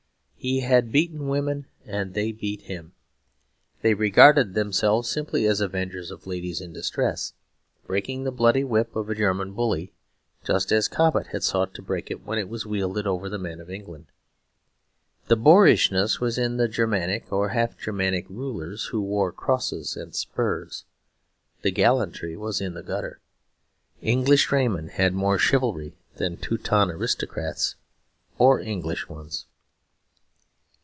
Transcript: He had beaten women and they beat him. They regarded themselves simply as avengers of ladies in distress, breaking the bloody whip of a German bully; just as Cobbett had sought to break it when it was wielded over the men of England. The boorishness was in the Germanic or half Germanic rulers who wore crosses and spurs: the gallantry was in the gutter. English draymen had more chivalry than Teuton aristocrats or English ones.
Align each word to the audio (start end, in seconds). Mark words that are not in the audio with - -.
He 0.43 0.61
had 0.61 0.91
beaten 0.91 1.27
women 1.27 1.67
and 1.85 2.15
they 2.15 2.31
beat 2.31 2.63
him. 2.63 2.93
They 3.83 3.93
regarded 3.93 4.55
themselves 4.55 5.07
simply 5.07 5.45
as 5.45 5.61
avengers 5.61 6.09
of 6.09 6.25
ladies 6.25 6.61
in 6.61 6.73
distress, 6.73 7.33
breaking 7.85 8.23
the 8.23 8.31
bloody 8.31 8.63
whip 8.63 8.95
of 8.95 9.07
a 9.07 9.13
German 9.13 9.53
bully; 9.53 9.93
just 10.43 10.71
as 10.71 10.87
Cobbett 10.87 11.27
had 11.27 11.43
sought 11.43 11.75
to 11.75 11.83
break 11.83 12.09
it 12.09 12.25
when 12.25 12.39
it 12.39 12.49
was 12.49 12.65
wielded 12.65 13.05
over 13.05 13.29
the 13.29 13.37
men 13.37 13.59
of 13.59 13.69
England. 13.69 14.07
The 15.27 15.35
boorishness 15.35 16.19
was 16.19 16.39
in 16.39 16.57
the 16.57 16.67
Germanic 16.67 17.31
or 17.31 17.49
half 17.49 17.77
Germanic 17.77 18.27
rulers 18.27 18.85
who 18.85 18.99
wore 18.99 19.31
crosses 19.31 19.95
and 19.95 20.15
spurs: 20.15 20.85
the 21.61 21.69
gallantry 21.69 22.35
was 22.35 22.59
in 22.61 22.73
the 22.73 22.81
gutter. 22.81 23.19
English 24.01 24.47
draymen 24.47 24.87
had 24.89 25.13
more 25.13 25.37
chivalry 25.37 25.99
than 26.15 26.35
Teuton 26.37 26.89
aristocrats 26.89 27.75
or 28.39 28.59
English 28.59 29.07
ones. 29.07 29.45